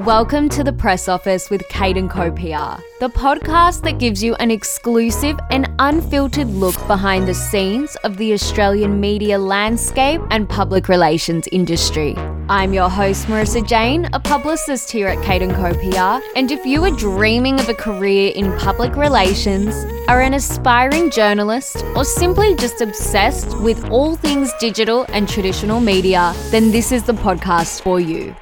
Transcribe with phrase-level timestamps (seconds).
[0.00, 4.34] Welcome to the press office with Kate and Co PR, the podcast that gives you
[4.34, 10.90] an exclusive and unfiltered look behind the scenes of the Australian media landscape and public
[10.90, 12.14] relations industry.
[12.50, 16.66] I'm your host, Marissa Jane, a publicist here at Kate and Co PR, and if
[16.66, 19.74] you are dreaming of a career in public relations,
[20.08, 26.34] are an aspiring journalist, or simply just obsessed with all things digital and traditional media,
[26.50, 28.36] then this is the podcast for you.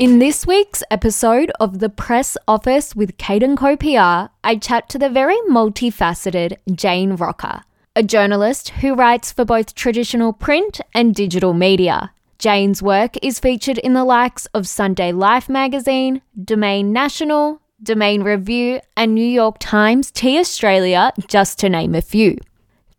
[0.00, 4.98] In this week's episode of the Press Office with and Co PR, I chat to
[4.98, 11.52] the very multifaceted Jane Rocca, a journalist who writes for both traditional print and digital
[11.52, 12.12] media.
[12.38, 18.80] Jane's work is featured in the likes of Sunday Life magazine, Domain National, Domain Review,
[18.96, 22.38] and New York Times T Australia, just to name a few.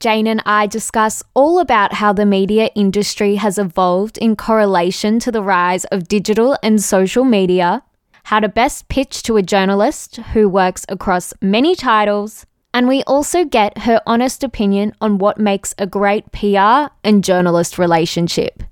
[0.02, 5.32] Jane and I discuss all about how the media industry has evolved in correlation to
[5.32, 7.84] the rise of digital and social media,
[8.23, 13.45] how to best pitch to a journalist who works across many titles, and we also
[13.45, 18.64] get her honest opinion on what makes a great PR and journalist relationship.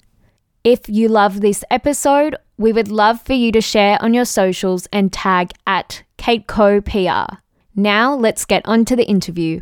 [0.64, 4.88] If you love this episode, we would love for you to share on your socials
[4.92, 7.36] and tag at KateCo PR.
[7.76, 9.62] Now let's get on to the interview.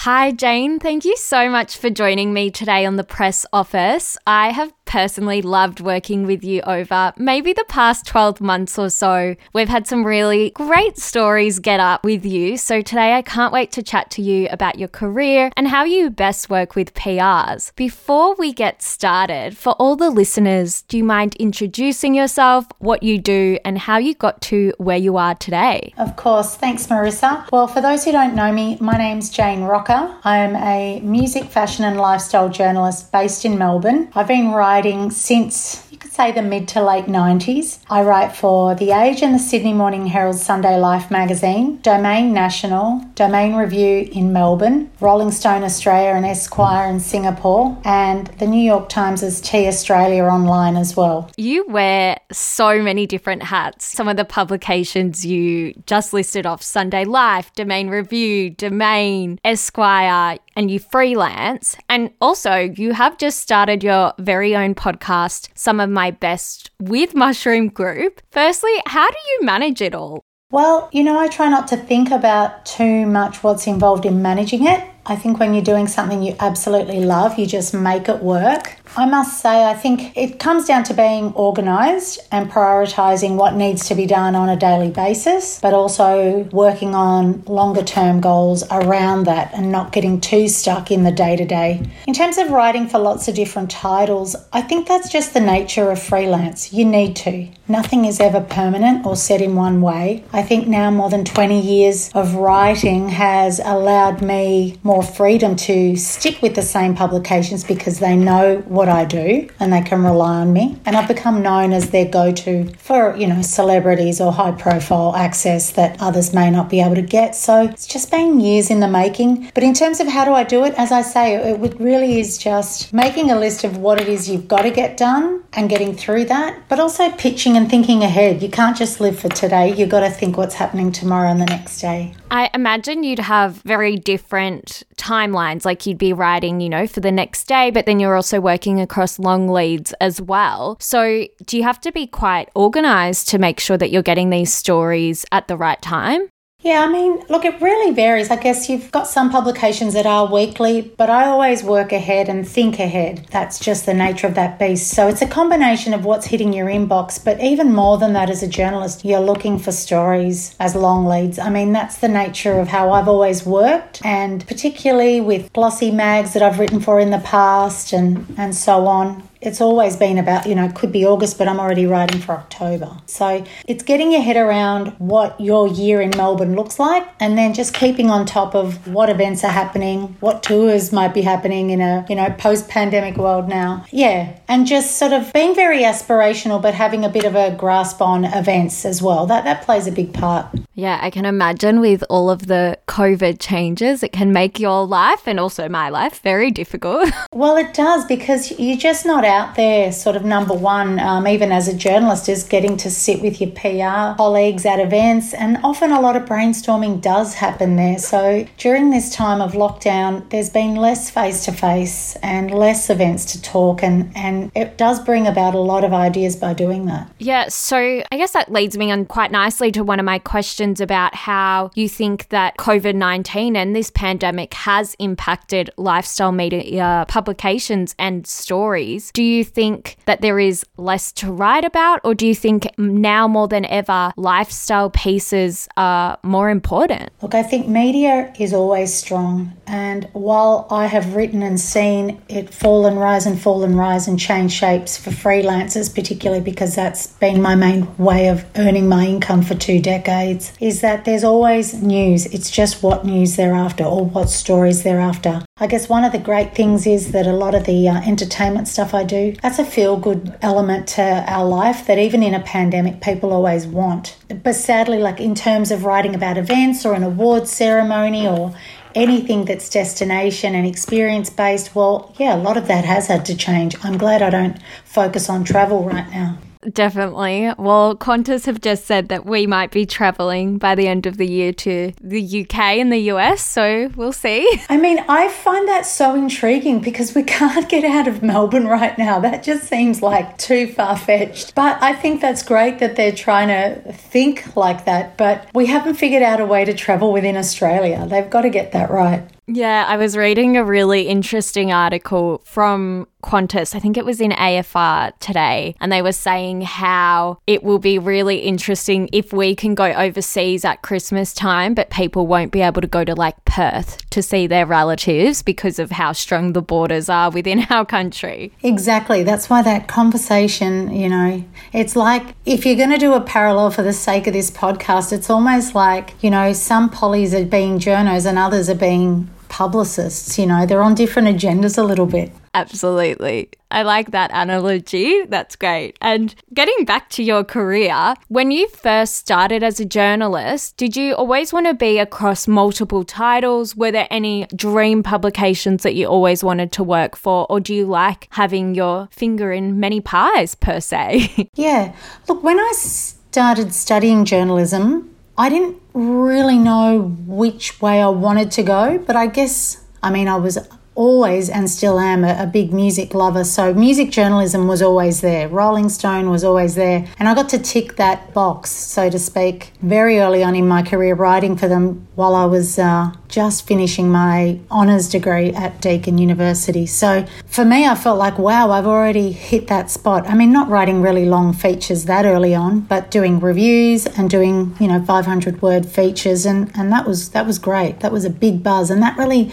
[0.00, 0.78] Hi, Jane.
[0.78, 4.18] Thank you so much for joining me today on the press office.
[4.26, 9.34] I have personally loved working with you over maybe the past 12 months or so.
[9.52, 12.56] We've had some really great stories get up with you.
[12.56, 16.08] So today I can't wait to chat to you about your career and how you
[16.08, 17.74] best work with PRs.
[17.74, 23.18] Before we get started, for all the listeners, do you mind introducing yourself, what you
[23.18, 25.92] do, and how you got to where you are today?
[25.98, 26.56] Of course.
[26.56, 27.50] Thanks, Marissa.
[27.50, 30.20] Well, for those who don't know me, my name's Jane Rocca.
[30.22, 34.08] I am a music, fashion, and lifestyle journalist based in Melbourne.
[34.14, 34.75] I've been writing
[35.10, 37.78] since you could say the mid to late 90s.
[37.88, 43.00] I write for The Age and the Sydney Morning Herald Sunday Life magazine, Domain National,
[43.14, 48.90] Domain Review in Melbourne, Rolling Stone Australia and Esquire in Singapore, and the New York
[48.90, 51.30] Times' T Australia online as well.
[51.38, 53.86] You wear so many different hats.
[53.86, 60.70] Some of the publications you just listed off Sunday Life, Domain Review, Domain, Esquire, and
[60.70, 61.74] you freelance.
[61.88, 67.14] And also, you have just started your very own podcast, Some of My Best, with
[67.14, 68.20] Mushroom Group.
[68.30, 70.22] Firstly, how do you manage it all?
[70.50, 74.66] Well, you know, I try not to think about too much what's involved in managing
[74.66, 74.84] it.
[75.08, 78.76] I think when you're doing something you absolutely love, you just make it work.
[78.96, 83.86] I must say, I think it comes down to being organised and prioritising what needs
[83.88, 89.24] to be done on a daily basis, but also working on longer term goals around
[89.24, 91.82] that and not getting too stuck in the day to day.
[92.06, 95.90] In terms of writing for lots of different titles, I think that's just the nature
[95.90, 96.72] of freelance.
[96.72, 97.48] You need to.
[97.68, 100.24] Nothing is ever permanent or set in one way.
[100.32, 105.54] I think now more than 20 years of writing has allowed me more more freedom
[105.54, 110.02] to stick with the same publications because they know what I do and they can
[110.02, 110.80] rely on me.
[110.86, 115.14] And I've become known as their go to for, you know, celebrities or high profile
[115.14, 117.34] access that others may not be able to get.
[117.34, 119.50] So it's just been years in the making.
[119.52, 122.38] But in terms of how do I do it, as I say, it really is
[122.38, 125.94] just making a list of what it is you've got to get done and getting
[125.94, 128.42] through that, but also pitching and thinking ahead.
[128.42, 131.46] You can't just live for today, you've got to think what's happening tomorrow and the
[131.46, 132.14] next day.
[132.30, 137.12] I imagine you'd have very different timelines, like you'd be writing, you know, for the
[137.12, 140.76] next day, but then you're also working across long leads as well.
[140.80, 144.52] So, do you have to be quite organized to make sure that you're getting these
[144.52, 146.28] stories at the right time?
[146.66, 148.28] Yeah, I mean, look, it really varies.
[148.28, 152.46] I guess you've got some publications that are weekly, but I always work ahead and
[152.46, 153.24] think ahead.
[153.30, 154.90] That's just the nature of that beast.
[154.90, 158.42] So it's a combination of what's hitting your inbox, but even more than that, as
[158.42, 161.38] a journalist, you're looking for stories as long leads.
[161.38, 166.32] I mean, that's the nature of how I've always worked, and particularly with glossy mags
[166.32, 170.46] that I've written for in the past and, and so on it's always been about,
[170.46, 172.90] you know, it could be August, but I'm already writing for October.
[173.06, 177.54] So it's getting your head around what your year in Melbourne looks like and then
[177.54, 181.80] just keeping on top of what events are happening, what tours might be happening in
[181.80, 183.86] a, you know, post pandemic world now.
[183.90, 184.36] Yeah.
[184.48, 188.24] And just sort of being very aspirational, but having a bit of a grasp on
[188.24, 189.26] events as well.
[189.26, 190.46] That, that plays a big part.
[190.74, 195.26] Yeah, I can imagine with all of the COVID changes, it can make your life
[195.26, 197.10] and also my life very difficult.
[197.32, 201.28] well, it does because you're just not out out there, sort of number one, um,
[201.28, 205.34] even as a journalist, is getting to sit with your PR colleagues at events.
[205.34, 207.98] And often a lot of brainstorming does happen there.
[207.98, 213.24] So during this time of lockdown, there's been less face to face and less events
[213.32, 213.82] to talk.
[213.82, 217.10] And, and it does bring about a lot of ideas by doing that.
[217.18, 217.48] Yeah.
[217.48, 217.76] So
[218.10, 221.70] I guess that leads me on quite nicely to one of my questions about how
[221.74, 229.10] you think that COVID 19 and this pandemic has impacted lifestyle media publications and stories.
[229.16, 233.26] Do you think that there is less to write about, or do you think now
[233.26, 237.08] more than ever, lifestyle pieces are more important?
[237.22, 239.56] Look, I think media is always strong.
[239.66, 244.06] And while I have written and seen it fall and rise and fall and rise
[244.06, 249.06] and change shapes for freelancers, particularly because that's been my main way of earning my
[249.06, 252.26] income for two decades, is that there's always news.
[252.26, 255.42] It's just what news they're after or what stories they're after.
[255.58, 258.68] I guess one of the great things is that a lot of the uh, entertainment
[258.68, 262.40] stuff I do, that's a feel good element to our life that even in a
[262.40, 264.16] pandemic, people always want.
[264.42, 268.54] But sadly, like in terms of writing about events or an awards ceremony or
[268.94, 273.36] anything that's destination and experience based, well, yeah, a lot of that has had to
[273.36, 273.76] change.
[273.84, 276.38] I'm glad I don't focus on travel right now.
[276.72, 277.52] Definitely.
[277.58, 281.26] Well, Qantas have just said that we might be traveling by the end of the
[281.26, 284.60] year to the UK and the US, so we'll see.
[284.68, 288.96] I mean, I find that so intriguing because we can't get out of Melbourne right
[288.98, 289.20] now.
[289.20, 291.54] That just seems like too far fetched.
[291.54, 295.94] But I think that's great that they're trying to think like that, but we haven't
[295.94, 298.06] figured out a way to travel within Australia.
[298.08, 299.28] They've got to get that right.
[299.48, 303.76] Yeah, I was reading a really interesting article from Qantas.
[303.76, 305.76] I think it was in AFR today.
[305.80, 310.64] And they were saying how it will be really interesting if we can go overseas
[310.64, 314.48] at Christmas time, but people won't be able to go to like Perth to see
[314.48, 318.52] their relatives because of how strong the borders are within our country.
[318.64, 319.22] Exactly.
[319.22, 323.70] That's why that conversation, you know, it's like if you're going to do a parallel
[323.70, 327.78] for the sake of this podcast, it's almost like, you know, some pollies are being
[327.78, 330.38] journos and others are being publicists.
[330.38, 332.32] You know, they're on different agendas a little bit.
[332.54, 333.50] Absolutely.
[333.70, 335.24] I like that analogy.
[335.26, 335.98] That's great.
[336.00, 341.14] And getting back to your career, when you first started as a journalist, did you
[341.14, 343.76] always want to be across multiple titles?
[343.76, 347.46] Were there any dream publications that you always wanted to work for?
[347.50, 351.50] Or do you like having your finger in many pies, per se?
[351.54, 351.94] yeah.
[352.28, 358.62] Look, when I started studying journalism, I didn't really know which way I wanted to
[358.62, 360.56] go, but I guess, I mean, I was
[360.96, 363.44] always and still am a, a, big music lover.
[363.44, 365.46] So music journalism was always there.
[365.46, 367.06] Rolling Stone was always there.
[367.18, 370.82] And I got to tick that box, so to speak, very early on in my
[370.82, 376.16] career, writing for them while I was uh, just finishing my honours degree at Deakin
[376.16, 376.86] University.
[376.86, 380.26] So for me, I felt like, wow, I've already hit that spot.
[380.26, 384.74] I mean, not writing really long features that early on, but doing reviews and doing,
[384.80, 386.46] you know, 500 word features.
[386.46, 388.00] And, and that was, that was great.
[388.00, 388.90] That was a big buzz.
[388.90, 389.52] And that really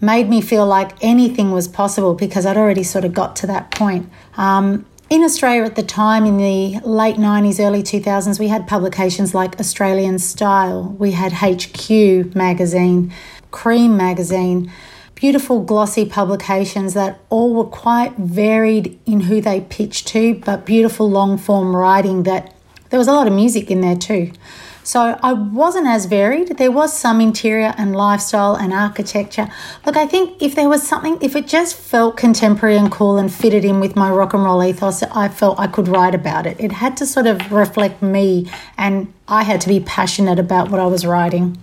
[0.00, 3.70] made me feel like anything was possible because I'd already sort of got to that
[3.70, 4.10] point.
[4.36, 9.34] Um, in Australia at the time, in the late 90s, early 2000s, we had publications
[9.34, 13.12] like Australian Style, we had HQ magazine,
[13.50, 14.70] Cream magazine,
[15.16, 21.10] beautiful glossy publications that all were quite varied in who they pitched to, but beautiful
[21.10, 22.54] long form writing that
[22.90, 24.30] there was a lot of music in there too.
[24.82, 26.56] So I wasn't as varied.
[26.56, 29.48] There was some interior and lifestyle and architecture.
[29.84, 33.32] Look, I think if there was something, if it just felt contemporary and cool and
[33.32, 36.58] fitted in with my rock and roll ethos, I felt I could write about it.
[36.58, 40.80] It had to sort of reflect me and I had to be passionate about what
[40.80, 41.58] I was writing.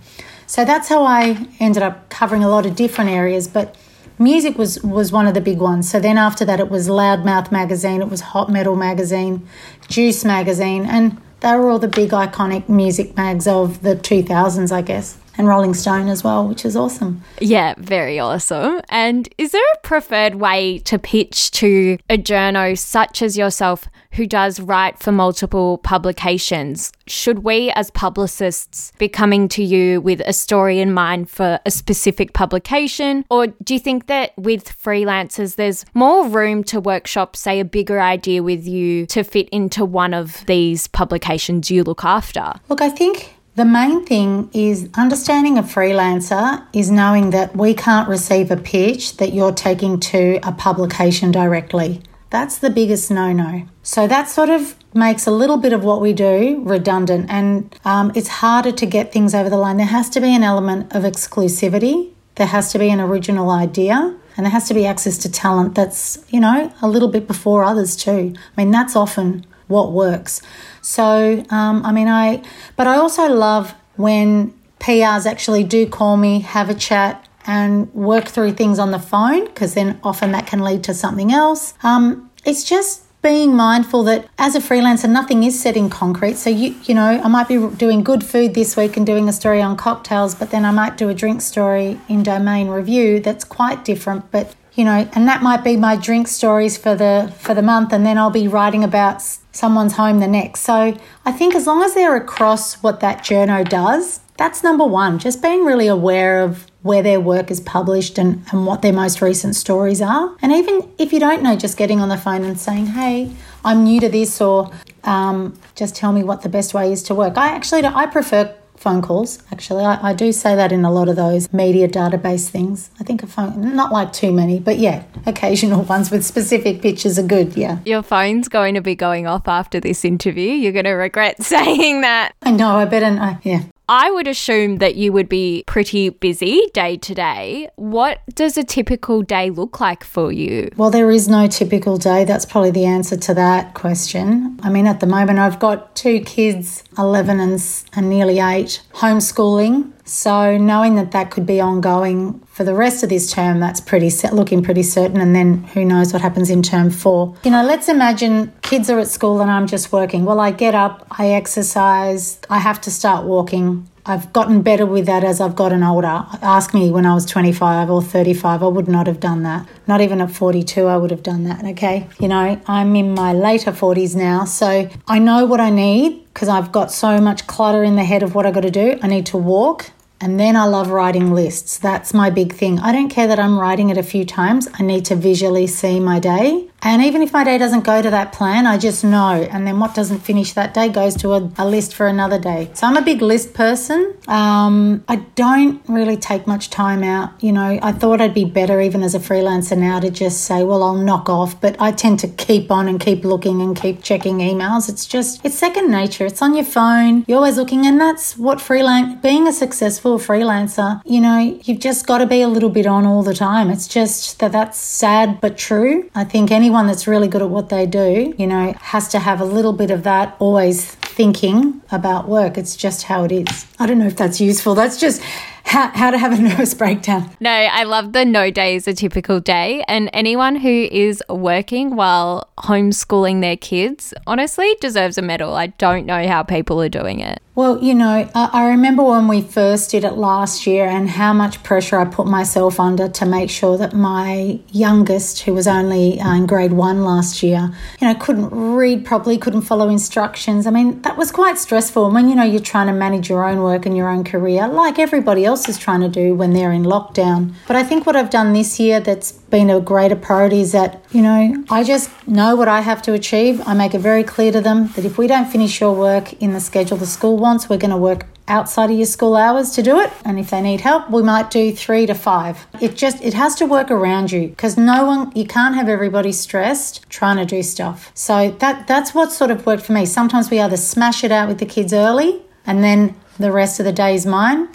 [0.46, 3.76] So that's how I ended up covering a lot of different areas, but
[4.18, 5.90] music was was one of the big ones.
[5.90, 9.46] So then after that it was Loudmouth magazine, it was Hot Metal magazine,
[9.88, 14.82] Juice magazine, and they were all the big iconic music mags of the 2000s, I
[14.82, 17.22] guess and Rolling Stone as well, which is awesome.
[17.40, 18.80] Yeah, very awesome.
[18.88, 24.26] And is there a preferred way to pitch to a journo such as yourself who
[24.26, 26.92] does write for multiple publications?
[27.06, 31.70] Should we as publicists be coming to you with a story in mind for a
[31.70, 33.24] specific publication?
[33.30, 38.00] Or do you think that with freelancers, there's more room to workshop, say, a bigger
[38.00, 42.54] idea with you to fit into one of these publications you look after?
[42.68, 48.08] Look, I think the main thing is understanding a freelancer is knowing that we can't
[48.08, 52.00] receive a pitch that you're taking to a publication directly.
[52.30, 53.66] That's the biggest no no.
[53.82, 58.12] So that sort of makes a little bit of what we do redundant and um,
[58.14, 59.76] it's harder to get things over the line.
[59.76, 64.16] There has to be an element of exclusivity, there has to be an original idea.
[64.36, 67.64] And there has to be access to talent that's, you know, a little bit before
[67.64, 68.34] others too.
[68.36, 70.42] I mean, that's often what works.
[70.82, 72.42] So, um, I mean, I,
[72.76, 78.28] but I also love when PRs actually do call me, have a chat, and work
[78.28, 81.74] through things on the phone because then often that can lead to something else.
[81.82, 86.36] Um, it's just being mindful that as a freelancer, nothing is set in concrete.
[86.36, 89.32] So you you know, I might be doing good food this week and doing a
[89.32, 93.44] story on cocktails, but then I might do a drink story in domain review that's
[93.44, 94.30] quite different.
[94.30, 97.92] But you know, and that might be my drink stories for the for the month,
[97.92, 99.20] and then I'll be writing about
[99.50, 100.60] someone's home the next.
[100.60, 105.18] So I think as long as they're across what that journo does, that's number one.
[105.18, 109.20] Just being really aware of where their work is published and, and what their most
[109.20, 110.36] recent stories are.
[110.40, 113.32] And even if you don't know, just getting on the phone and saying, hey,
[113.64, 114.70] I'm new to this, or
[115.02, 117.36] um, just tell me what the best way is to work.
[117.36, 119.42] I actually I prefer phone calls.
[119.52, 122.90] Actually, I, I, do say that in a lot of those media database things.
[123.00, 127.18] I think a phone, not like too many, but yeah, occasional ones with specific pictures
[127.18, 127.56] are good.
[127.56, 127.78] Yeah.
[127.84, 130.50] Your phone's going to be going off after this interview.
[130.50, 132.34] You're going to regret saying that.
[132.42, 132.76] I know.
[132.76, 133.06] I better.
[133.06, 133.64] I, yeah.
[133.90, 137.70] I would assume that you would be pretty busy day to day.
[137.76, 140.70] What does a typical day look like for you?
[140.76, 142.24] Well, there is no typical day.
[142.24, 144.60] That's probably the answer to that question.
[144.62, 149.92] I mean, at the moment, I've got two kids, 11 and, and nearly 8, homeschooling.
[150.04, 154.10] So knowing that that could be ongoing for the rest of this term, that's pretty
[154.32, 155.20] looking pretty certain.
[155.20, 157.36] And then who knows what happens in term four.
[157.44, 160.24] You know, let's imagine kids are at school and I'm just working.
[160.24, 163.88] Well, I get up, I exercise, I have to start walking.
[164.04, 166.24] I've gotten better with that as I've gotten older.
[166.42, 169.68] Ask me when I was 25 or 35, I would not have done that.
[169.86, 172.08] Not even at 42, I would have done that, okay?
[172.18, 176.48] You know, I'm in my later 40s now, so I know what I need because
[176.48, 178.98] I've got so much clutter in the head of what I got to do.
[179.00, 179.92] I need to walk.
[180.20, 181.78] And then I love writing lists.
[181.78, 182.80] That's my big thing.
[182.80, 184.68] I don't care that I'm writing it a few times.
[184.74, 186.68] I need to visually see my day.
[186.82, 189.32] And even if my day doesn't go to that plan, I just know.
[189.50, 192.70] And then what doesn't finish that day goes to a, a list for another day.
[192.74, 194.14] So I'm a big list person.
[194.28, 197.30] Um, I don't really take much time out.
[197.42, 200.62] You know, I thought I'd be better even as a freelancer now to just say,
[200.62, 201.60] well, I'll knock off.
[201.60, 204.88] But I tend to keep on and keep looking and keep checking emails.
[204.88, 206.26] It's just, it's second nature.
[206.26, 207.24] It's on your phone.
[207.26, 207.86] You're always looking.
[207.86, 212.40] And that's what freelance, being a successful freelancer, you know, you've just got to be
[212.40, 213.70] a little bit on all the time.
[213.70, 216.08] It's just that that's sad but true.
[216.14, 219.18] I think any anyone that's really good at what they do, you know, has to
[219.18, 222.58] have a little bit of that always thinking about work.
[222.58, 223.66] It's just how it is.
[223.78, 224.74] I don't know if that's useful.
[224.74, 225.22] That's just
[225.68, 227.30] how, how to have a nervous breakdown.
[227.40, 229.84] No, I love the no day is a typical day.
[229.86, 235.54] And anyone who is working while homeschooling their kids, honestly, deserves a medal.
[235.54, 237.40] I don't know how people are doing it.
[237.58, 241.60] Well, you know, I remember when we first did it last year and how much
[241.64, 246.36] pressure I put myself under to make sure that my youngest, who was only uh,
[246.36, 250.68] in grade one last year, you know, couldn't read properly, couldn't follow instructions.
[250.68, 252.04] I mean, that was quite stressful.
[252.04, 254.68] And when, you know, you're trying to manage your own work and your own career,
[254.68, 257.52] like everybody else else is trying to do when they're in lockdown.
[257.66, 261.02] But I think what I've done this year that's been a greater priority is that,
[261.10, 263.60] you know, I just know what I have to achieve.
[263.66, 266.52] I make it very clear to them that if we don't finish your work in
[266.52, 269.82] the schedule the school wants, we're going to work outside of your school hours to
[269.82, 273.22] do it and if they need help we might do 3 to 5 it just
[273.22, 277.36] it has to work around you because no one you can't have everybody stressed trying
[277.36, 280.78] to do stuff so that that's what sort of worked for me sometimes we either
[280.78, 284.24] smash it out with the kids early and then the rest of the day is
[284.24, 284.66] mine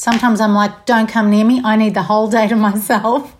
[0.00, 1.60] Sometimes I'm like, don't come near me.
[1.62, 3.36] I need the whole day to myself.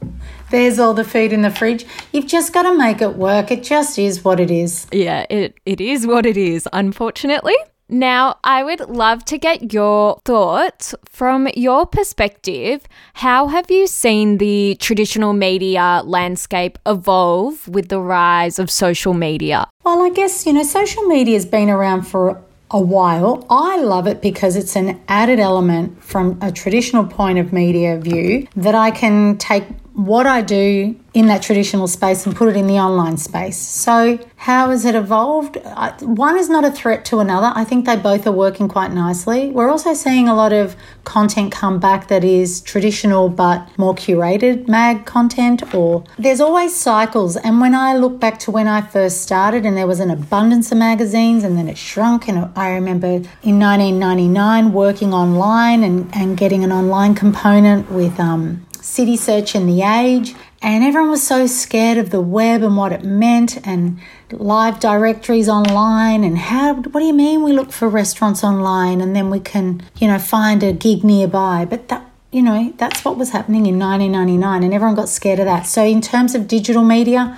[0.51, 1.87] There's all the food in the fridge.
[2.13, 3.51] You've just got to make it work.
[3.51, 4.87] It just is what it is.
[4.93, 7.55] Yeah, it, it is what it is, unfortunately.
[7.89, 12.87] Now, I would love to get your thoughts from your perspective.
[13.15, 19.67] How have you seen the traditional media landscape evolve with the rise of social media?
[19.83, 23.45] Well, I guess, you know, social media has been around for a while.
[23.51, 28.47] I love it because it's an added element from a traditional point of media view
[28.57, 32.69] that I can take what I do in that traditional space and put it in
[32.69, 33.59] the online space.
[33.59, 35.59] So, how has it evolved?
[36.01, 37.53] One is not a threat to another.
[37.55, 39.51] I think they both are working quite nicely.
[39.51, 44.69] We're also seeing a lot of content come back that is traditional but more curated
[44.69, 47.37] mag content, or there's always cycles.
[47.37, 50.71] And when I look back to when I first started and there was an abundance
[50.71, 53.09] of magazines and then it shrunk, and I remember
[53.43, 59.69] in 1999 working online and, and getting an online component with um, City Search and
[59.69, 63.99] The Age, and everyone was so scared of the web and what it meant and
[64.33, 69.17] live directories online and how what do you mean we look for restaurants online and
[69.17, 73.17] then we can you know find a gig nearby but that you know, that's what
[73.17, 75.67] was happening in 1999, and everyone got scared of that.
[75.67, 77.37] So, in terms of digital media,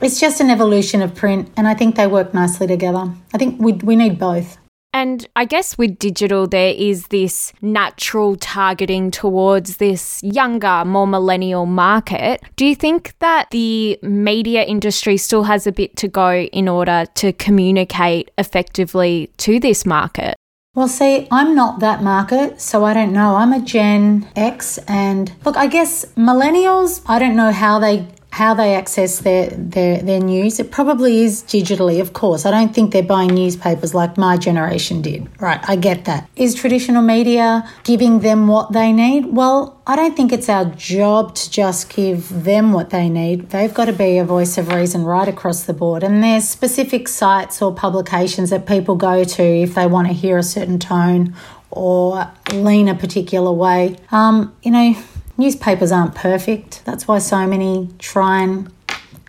[0.00, 3.12] it's just an evolution of print, and I think they work nicely together.
[3.34, 4.56] I think we, we need both.
[4.94, 11.66] And I guess with digital, there is this natural targeting towards this younger, more millennial
[11.66, 12.40] market.
[12.54, 17.06] Do you think that the media industry still has a bit to go in order
[17.16, 20.36] to communicate effectively to this market?
[20.76, 23.34] Well, see, I'm not that market, so I don't know.
[23.34, 28.52] I'm a Gen X, and look, I guess millennials, I don't know how they how
[28.52, 30.58] they access their, their, their news.
[30.58, 32.44] It probably is digitally, of course.
[32.44, 35.28] I don't think they're buying newspapers like my generation did.
[35.40, 36.28] Right, I get that.
[36.34, 39.26] Is traditional media giving them what they need?
[39.26, 43.50] Well, I don't think it's our job to just give them what they need.
[43.50, 46.02] They've got to be a voice of reason right across the board.
[46.02, 50.38] And there's specific sites or publications that people go to if they want to hear
[50.38, 51.36] a certain tone
[51.70, 53.96] or lean a particular way.
[54.10, 54.96] Um, you know,
[55.36, 56.84] Newspapers aren't perfect.
[56.84, 58.70] That's why so many try and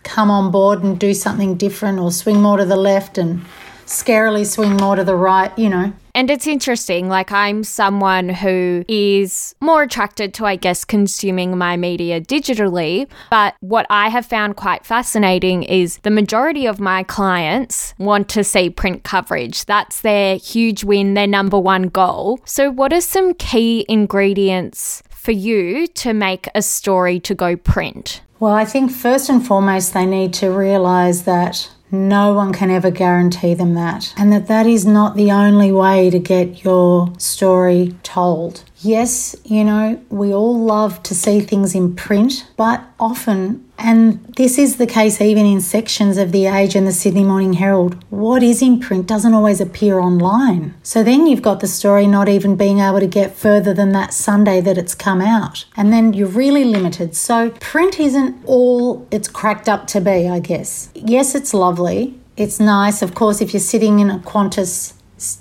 [0.03, 3.41] come on board and do something different or swing more to the left and
[3.85, 5.93] scarily swing more to the right, you know.
[6.13, 11.75] And it's interesting, like, I'm someone who is more attracted to, I guess, consuming my
[11.75, 13.07] media digitally.
[13.29, 18.45] But what I have found quite fascinating is the majority of my clients want to
[18.45, 19.65] see print coverage.
[19.65, 22.39] That's their huge win, their number one goal.
[22.45, 28.22] So, what are some key ingredients for you to make a story to go print?
[28.39, 32.91] Well, I think first and foremost, they need to realize that no one can ever
[32.91, 37.96] guarantee them that, and that that is not the only way to get your story
[38.03, 38.63] told.
[38.79, 44.58] Yes, you know, we all love to see things in print, but often, and this
[44.58, 48.44] is the case even in sections of The Age and the Sydney Morning Herald, what
[48.44, 50.74] is in print doesn't always appear online.
[50.84, 54.13] So then you've got the story not even being able to get further than that
[54.13, 55.65] Sunday that it's come out.
[55.75, 57.15] And then you're really limited.
[57.15, 60.89] So print isn't all it's cracked up to be, I guess.
[60.94, 62.20] Yes, it's lovely.
[62.38, 64.94] It's nice, of course, if you're sitting in a Qantas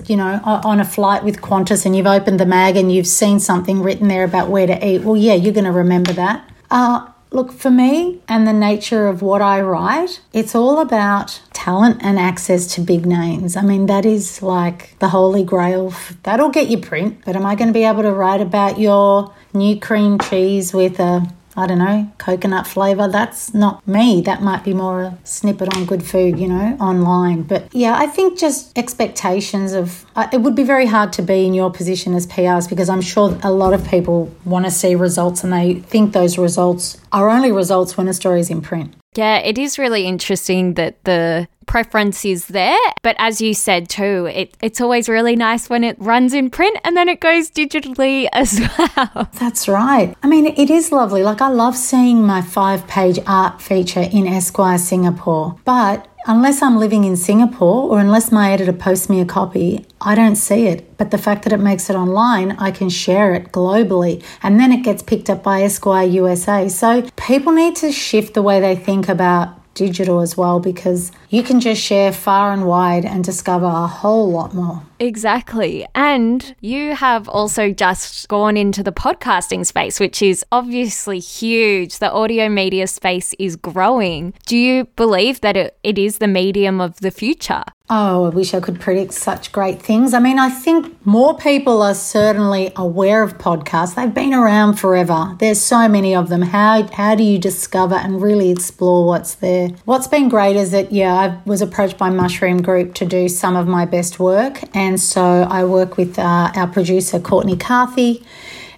[0.06, 3.40] you know, on a flight with Qantas and you've opened the mag and you've seen
[3.40, 6.48] something written there about where to eat, well, yeah, you're going to remember that.
[6.70, 11.98] Uh, look, for me and the nature of what I write, it's all about talent
[12.00, 13.56] and access to big names.
[13.56, 15.92] I mean, that is like the holy grail.
[16.22, 19.34] That'll get you print, but am I going to be able to write about your
[19.52, 23.08] new cream cheese with a I don't know, coconut flavour.
[23.08, 24.20] That's not me.
[24.20, 27.42] That might be more a snippet on good food, you know, online.
[27.42, 31.46] But yeah, I think just expectations of uh, it would be very hard to be
[31.46, 34.94] in your position as PRs because I'm sure a lot of people want to see
[34.94, 38.94] results and they think those results are only results when a story is in print.
[39.14, 42.78] Yeah, it is really interesting that the preference is there.
[43.02, 46.78] But as you said too, it, it's always really nice when it runs in print
[46.84, 49.28] and then it goes digitally as well.
[49.34, 50.14] That's right.
[50.22, 51.22] I mean, it is lovely.
[51.22, 55.56] Like, I love seeing my five page art feature in Esquire Singapore.
[55.64, 60.14] But unless I'm living in Singapore or unless my editor posts me a copy, I
[60.14, 60.96] don't see it.
[60.96, 64.72] But the fact that it makes it online, I can share it globally and then
[64.72, 66.68] it gets picked up by Esquire USA.
[66.68, 71.42] So people need to shift the way they think about digital as well because you
[71.42, 74.82] can just share far and wide and discover a whole lot more.
[75.04, 75.86] Exactly.
[75.94, 81.98] And you have also just gone into the podcasting space, which is obviously huge.
[81.98, 84.32] The audio media space is growing.
[84.46, 87.64] Do you believe that it, it is the medium of the future?
[87.90, 90.14] Oh, I wish I could predict such great things.
[90.14, 93.94] I mean, I think more people are certainly aware of podcasts.
[93.94, 95.36] They've been around forever.
[95.38, 96.40] There's so many of them.
[96.40, 99.68] How how do you discover and really explore what's there?
[99.84, 103.54] What's been great is that yeah, I was approached by Mushroom Group to do some
[103.54, 108.24] of my best work, and so I work with uh, our producer Courtney Carthy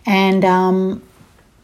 [0.05, 1.03] and um,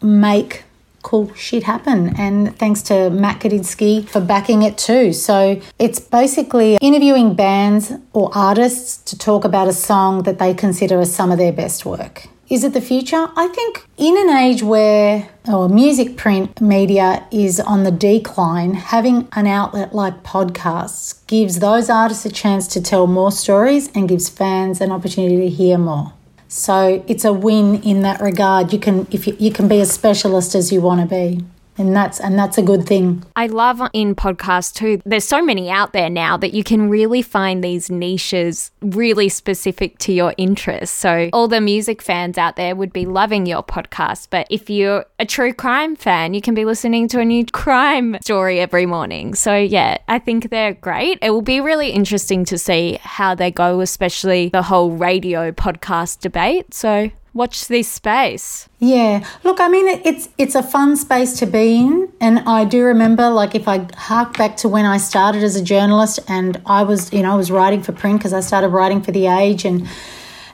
[0.02, 0.64] make
[1.02, 2.14] cool shit happen.
[2.16, 5.12] And thanks to Matt Gudinski for backing it too.
[5.12, 11.00] So it's basically interviewing bands or artists to talk about a song that they consider
[11.00, 12.28] as some of their best work.
[12.52, 13.30] Is it the future?
[13.34, 19.26] I think in an age where oh, music print media is on the decline, having
[19.32, 24.28] an outlet like podcasts gives those artists a chance to tell more stories and gives
[24.28, 26.12] fans an opportunity to hear more.
[26.46, 28.70] So it's a win in that regard.
[28.70, 31.42] You can if you, you can be as specialist as you want to be
[31.82, 33.22] and that's and that's a good thing.
[33.36, 35.02] I love in podcasts too.
[35.04, 39.98] There's so many out there now that you can really find these niches really specific
[39.98, 40.96] to your interests.
[40.96, 45.04] So all the music fans out there would be loving your podcast, but if you're
[45.18, 49.34] a true crime fan, you can be listening to a new crime story every morning.
[49.34, 51.18] So yeah, I think they're great.
[51.20, 56.20] It will be really interesting to see how they go, especially the whole radio podcast
[56.20, 56.72] debate.
[56.74, 58.68] So watch this space.
[58.78, 62.84] Yeah, look, I mean, it's it's a fun space to be in, and I do
[62.84, 66.82] remember, like, if I hark back to when I started as a journalist, and I
[66.82, 69.64] was, you know, I was writing for print because I started writing for the Age,
[69.64, 69.88] and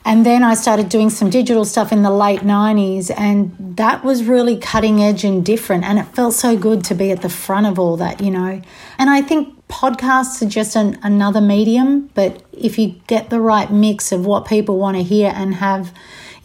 [0.04, 4.24] and then I started doing some digital stuff in the late 90s, and that was
[4.24, 5.84] really cutting edge and different.
[5.84, 8.62] And it felt so good to be at the front of all that, you know.
[8.98, 13.70] And I think podcasts are just an, another medium, but if you get the right
[13.70, 15.92] mix of what people want to hear and have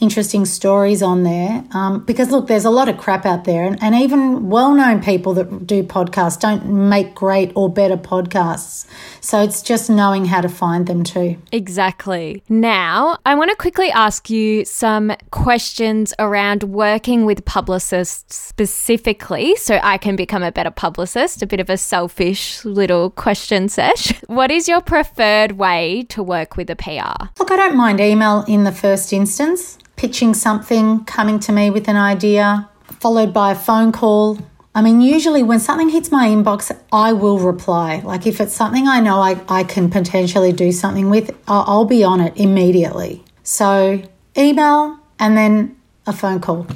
[0.03, 1.63] interesting stories on there.
[1.71, 5.01] Um, because look, there's a lot of crap out there, and, and even well known
[5.01, 8.85] people that do podcasts don't make great or better podcasts.
[9.21, 11.37] So it's just knowing how to find them too.
[11.51, 12.43] Exactly.
[12.49, 19.79] Now, I want to quickly ask you some questions around working with publicists specifically so
[19.81, 24.13] I can become a better publicist, a bit of a selfish little question sesh.
[24.33, 27.29] What is your preferred way to work with a PR?
[27.39, 31.87] Look, I don't mind email in the first instance pitching something, coming to me with
[31.87, 34.39] an idea, followed by a phone call.
[34.75, 38.01] I mean, usually when something hits my inbox, I will reply.
[38.03, 42.03] Like if it's something I know I, I can potentially do something with, I'll, be
[42.03, 43.23] on it immediately.
[43.43, 44.01] So,
[44.37, 45.75] email and then
[46.07, 46.67] a phone call.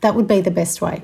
[0.00, 1.02] That would be the best way.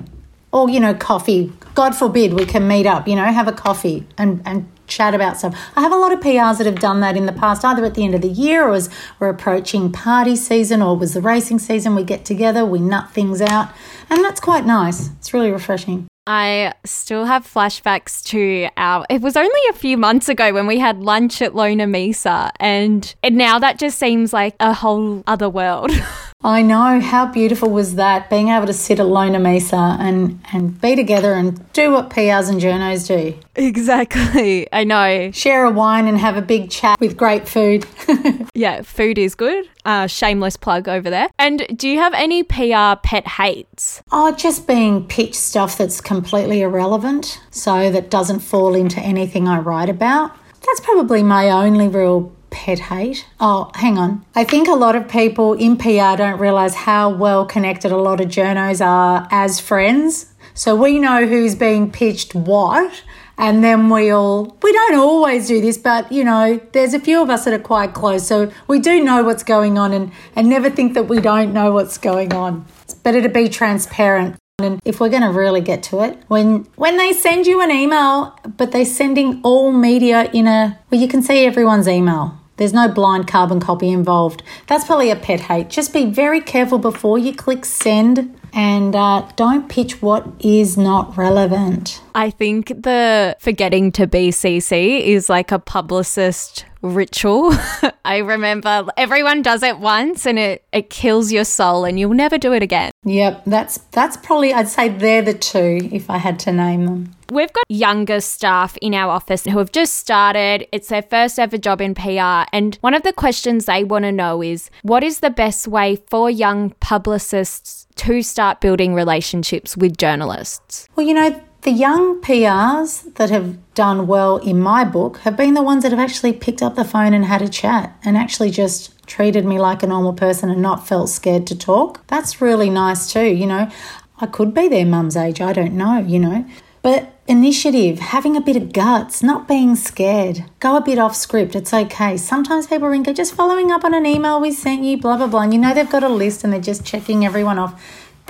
[0.51, 1.53] Or, you know, coffee.
[1.73, 5.37] God forbid we can meet up, you know, have a coffee and, and chat about
[5.37, 5.57] stuff.
[5.75, 7.95] I have a lot of PRs that have done that in the past, either at
[7.95, 11.59] the end of the year or as we're approaching party season or was the racing
[11.59, 11.95] season.
[11.95, 13.69] We get together, we nut things out,
[14.09, 15.09] and that's quite nice.
[15.17, 16.07] It's really refreshing.
[16.27, 19.05] I still have flashbacks to our.
[19.09, 23.13] It was only a few months ago when we had lunch at Lona Misa, and,
[23.23, 25.91] and now that just seems like a whole other world.
[26.43, 26.99] I know.
[26.99, 28.29] How beautiful was that?
[28.29, 32.49] Being able to sit at Lona Misa and, and be together and do what PRs
[32.49, 33.37] and journos do.
[33.55, 34.67] Exactly.
[34.73, 35.31] I know.
[35.31, 37.85] Share a wine and have a big chat with great food.
[38.55, 39.69] yeah, food is good.
[39.85, 41.27] Uh, shameless plug over there.
[41.37, 44.01] And do you have any PR pet hates?
[44.11, 49.59] Oh, just being pitched stuff that's completely irrelevant, so that doesn't fall into anything I
[49.59, 50.35] write about.
[50.65, 53.25] That's probably my only real pet hate.
[53.39, 54.23] Oh, hang on.
[54.35, 58.21] I think a lot of people in PR don't realise how well connected a lot
[58.21, 60.27] of journos are as friends.
[60.53, 63.01] So we know who's being pitched what.
[63.35, 67.19] And then we all, we don't always do this, but you know, there's a few
[67.23, 68.27] of us that are quite close.
[68.27, 71.71] So we do know what's going on and, and never think that we don't know
[71.71, 72.67] what's going on.
[72.83, 74.35] It's better to be transparent.
[74.59, 77.71] And if we're going to really get to it, when when they send you an
[77.71, 82.37] email, but they're sending all media in a well, you can see everyone's email.
[82.61, 84.43] There's no blind carbon copy involved.
[84.67, 85.71] That's probably a pet hate.
[85.71, 91.17] Just be very careful before you click send and uh, don't pitch what is not
[91.17, 92.03] relevant.
[92.13, 97.51] I think the forgetting to BCC is like a publicist ritual.
[98.05, 102.37] I remember everyone does it once and it, it kills your soul and you'll never
[102.37, 102.91] do it again.
[103.05, 107.15] Yep, that's that's probably I'd say they're the two if I had to name them.
[107.31, 110.67] We've got younger staff in our office who have just started.
[110.73, 112.43] It's their first ever job in PR.
[112.51, 115.95] And one of the questions they want to know is what is the best way
[116.09, 120.89] for young publicists to start building relationships with journalists?
[120.97, 125.53] Well, you know, the young PRs that have done well in my book have been
[125.53, 128.51] the ones that have actually picked up the phone and had a chat and actually
[128.51, 132.05] just treated me like a normal person and not felt scared to talk.
[132.07, 133.71] That's really nice too, you know.
[134.19, 136.45] I could be their mum's age, I don't know, you know.
[136.81, 140.43] But initiative, having a bit of guts, not being scared.
[140.59, 142.17] Go a bit off script, it's okay.
[142.17, 145.43] Sometimes people ring, just following up on an email we sent you, blah, blah, blah.
[145.43, 147.81] And you know they've got a list and they're just checking everyone off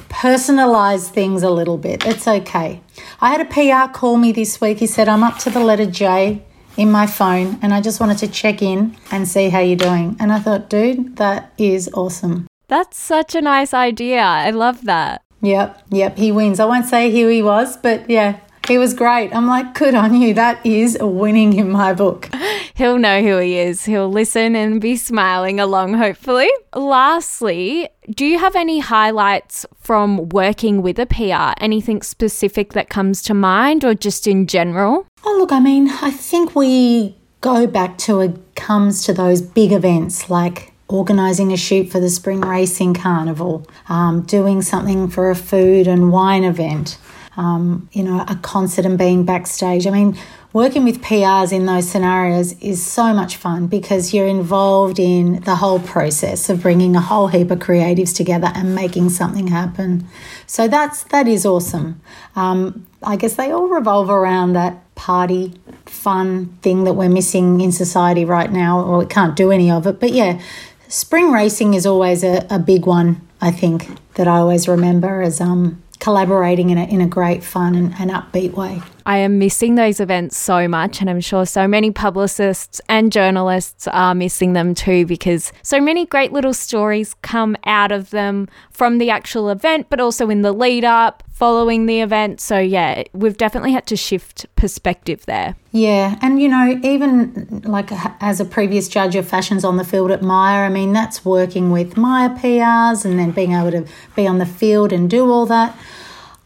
[0.10, 2.06] personalize things a little bit.
[2.06, 2.82] It's okay.
[3.20, 4.80] I had a PR call me this week.
[4.80, 6.44] He said, I'm up to the letter J
[6.78, 10.16] in my phone and I just wanted to check in and see how you're doing.
[10.20, 12.48] And I thought, dude, that is awesome.
[12.68, 14.22] That's such a nice idea.
[14.22, 15.24] I love that.
[15.42, 16.60] Yep, yep, he wins.
[16.60, 18.40] I won't say who he was, but yeah,
[18.72, 19.36] he was great.
[19.36, 20.34] I'm like, good on you.
[20.34, 22.30] That is a winning in my book.
[22.74, 23.84] He'll know who he is.
[23.84, 26.50] He'll listen and be smiling along, hopefully.
[26.74, 31.54] Lastly, do you have any highlights from working with a PR?
[31.62, 35.06] Anything specific that comes to mind or just in general?
[35.26, 39.74] Oh, look, I mean, I think we go back to it comes to those big
[39.74, 45.36] events like organising a shoot for the Spring Racing Carnival, um, doing something for a
[45.36, 46.98] food and wine event,
[47.38, 49.88] um, you know, a concert and being backstage.
[49.88, 50.17] I mean,
[50.54, 55.56] working with PRs in those scenarios is so much fun because you're involved in the
[55.56, 60.08] whole process of bringing a whole heap of creatives together and making something happen.
[60.46, 62.02] So that's that is awesome.
[62.36, 65.54] Um, I guess they all revolve around that party
[65.86, 69.88] fun thing that we're missing in society right now, or we can't do any of
[69.88, 70.00] it.
[70.00, 70.41] But yeah,
[70.88, 75.41] spring racing is always a, a big one I think, that I always remember as
[75.41, 78.82] um, collaborating in a, in a great, fun, and, and upbeat way.
[79.06, 83.88] I am missing those events so much, and I'm sure so many publicists and journalists
[83.88, 88.98] are missing them too because so many great little stories come out of them from
[88.98, 92.40] the actual event, but also in the lead up, following the event.
[92.40, 95.56] So, yeah, we've definitely had to shift perspective there.
[95.72, 97.90] Yeah, and you know, even like
[98.22, 101.72] as a previous judge of fashions on the field at Myer, I mean, that's working
[101.72, 105.48] with Myer PRs and then being able to be on the field and do all
[105.48, 105.76] that.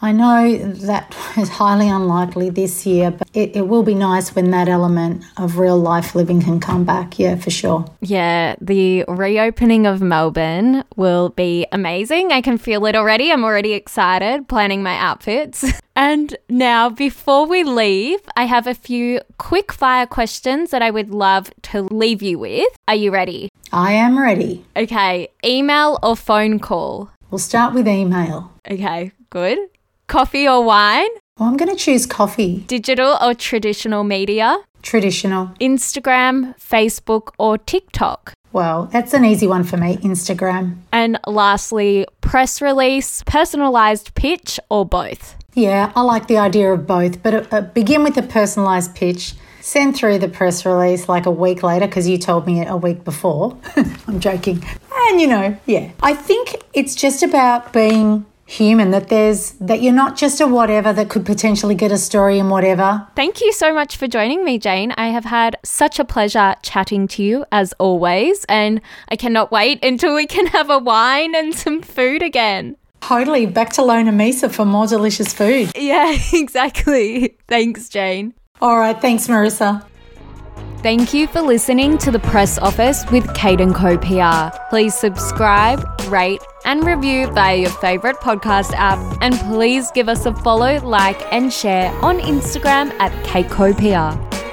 [0.05, 4.51] I know that is highly unlikely this year, but it, it, will be nice when
[4.51, 7.17] that element of real life living can come back.
[7.17, 7.85] Yeah, for sure.
[8.01, 12.31] Yeah, the reopening of Melbourne will be amazing.
[12.31, 13.31] I can feel it already.
[13.31, 15.65] I'm already excited planning my outfits.
[15.95, 21.09] and now, before we leave, I have a few quick fire questions that I would
[21.09, 22.69] love to leave you with.
[22.87, 23.49] Are you ready?
[23.71, 24.65] I am ready.
[24.77, 27.09] Okay, email or phone call?
[27.31, 28.51] We'll start with email.
[28.69, 29.57] Okay, good.
[30.07, 31.09] Coffee or wine?
[31.39, 32.59] Well, I'm going to choose coffee.
[32.67, 34.59] Digital or traditional media?
[34.81, 35.47] Traditional.
[35.59, 38.33] Instagram, Facebook, or TikTok?
[38.53, 40.77] Well, that's an easy one for me Instagram.
[40.91, 45.35] And lastly, press release, personalized pitch, or both?
[45.55, 49.33] Yeah, I like the idea of both, but uh, begin with a personalized pitch.
[49.59, 52.77] Send through the press release like a week later because you told me it a
[52.77, 53.57] week before.
[54.07, 54.63] I'm joking.
[55.07, 55.91] And you know, yeah.
[56.03, 60.93] I think it's just about being human that there's that you're not just a whatever
[60.93, 63.07] that could potentially get a story in whatever.
[63.15, 64.93] Thank you so much for joining me, Jane.
[64.97, 69.83] I have had such a pleasure chatting to you as always, and I cannot wait
[69.83, 72.77] until we can have a wine and some food again.
[73.01, 73.45] Totally.
[73.45, 75.71] Back to Lona Misa for more delicious food.
[75.75, 77.37] Yeah, exactly.
[77.47, 78.33] Thanks, Jane.
[78.61, 78.99] All right.
[78.99, 79.85] Thanks, Marissa.
[80.85, 84.55] Thank you for listening to the Press Office with Kate and Co PR.
[84.69, 90.35] Please subscribe, rate, and review via your favorite podcast app, and please give us a
[90.35, 94.44] follow, like, and share on Instagram at KateCoPR.